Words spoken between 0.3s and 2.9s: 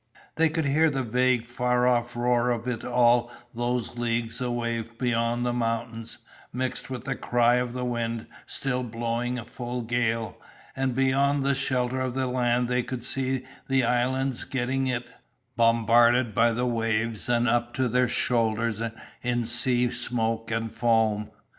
They could hear the vague far off roar of it